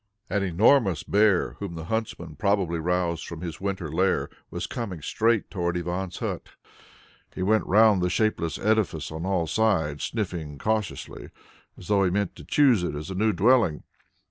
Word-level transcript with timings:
An 0.31 0.41
enormous 0.41 1.03
bear, 1.03 1.53
whom 1.59 1.75
the 1.75 1.85
huntsmen 1.85 2.29
had 2.29 2.39
probably 2.39 2.79
roused 2.79 3.23
from 3.27 3.41
his 3.41 3.61
winter 3.61 3.91
lair, 3.91 4.29
was 4.49 4.65
coming 4.65 4.99
straight 5.03 5.51
towards 5.51 5.77
Ivan's 5.77 6.17
hut. 6.17 6.49
He 7.35 7.43
went 7.43 7.67
round 7.67 8.01
the 8.01 8.09
shapeless 8.09 8.57
edifice 8.57 9.11
on 9.11 9.27
all 9.27 9.45
sides, 9.45 10.05
sniffing 10.05 10.57
cautiously, 10.57 11.29
as 11.77 11.87
though 11.87 12.03
he 12.03 12.09
meant 12.09 12.35
to 12.37 12.43
choose 12.43 12.81
it 12.83 12.95
as 12.95 13.11
a 13.11 13.13
new 13.13 13.31
dwelling. 13.31 13.83